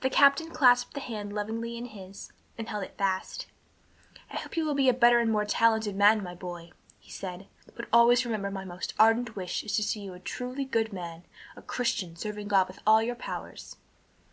The 0.00 0.10
captain 0.10 0.50
clasped 0.50 0.94
the 0.94 0.98
hand 0.98 1.32
lovingly 1.32 1.76
in 1.76 1.84
his, 1.84 2.32
and 2.58 2.68
held 2.68 2.82
it 2.82 2.98
fast. 2.98 3.46
"I 4.28 4.38
hope 4.38 4.56
you 4.56 4.64
will 4.64 4.74
be 4.74 4.88
a 4.88 4.92
better 4.92 5.20
and 5.20 5.30
more 5.30 5.44
talented 5.44 5.94
man, 5.94 6.20
my 6.20 6.34
boy," 6.34 6.72
he 6.98 7.12
said, 7.12 7.46
"but 7.76 7.86
always 7.92 8.24
remember 8.26 8.50
my 8.50 8.64
most 8.64 8.92
ardent 8.98 9.36
wish 9.36 9.62
is 9.62 9.76
to 9.76 9.84
see 9.84 10.00
you 10.00 10.14
a 10.14 10.18
truly 10.18 10.64
good 10.64 10.92
man, 10.92 11.22
a 11.54 11.62
Christian, 11.62 12.16
serving 12.16 12.48
God 12.48 12.66
with 12.66 12.80
all 12.88 13.00
your 13.00 13.14
powers." 13.14 13.76